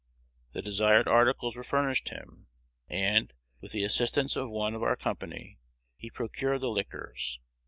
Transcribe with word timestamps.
The 0.53 0.63
desired 0.63 1.07
articles 1.07 1.55
were 1.55 1.63
furnished 1.63 2.09
him; 2.09 2.47
and, 2.87 3.31
with 3.59 3.71
the 3.71 3.83
assistance 3.83 4.35
of 4.35 4.49
one 4.49 4.73
of 4.73 4.81
our 4.81 4.95
company, 4.95 5.59
he 5.95 6.09
procured 6.09 6.61
the 6.61 6.69
liquors. 6.69 7.39